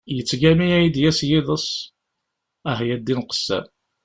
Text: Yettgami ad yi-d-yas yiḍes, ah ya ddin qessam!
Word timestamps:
Yettgami 0.15 0.67
ad 0.75 0.79
yi-d-yas 0.83 1.19
yiḍes, 1.29 1.67
ah 2.71 2.79
ya 2.87 2.95
ddin 2.97 3.25
qessam! 3.29 3.65